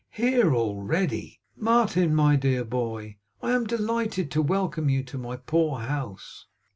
'Here 0.09 0.55
already! 0.55 1.41
Martin, 1.55 2.15
my 2.15 2.35
dear 2.35 2.65
boy, 2.65 3.17
I 3.39 3.51
am 3.51 3.65
delighted 3.67 4.31
to 4.31 4.41
welcome 4.41 4.89
you 4.89 5.03
to 5.03 5.17
my 5.19 5.35
poor 5.37 5.77
house! 5.77 6.47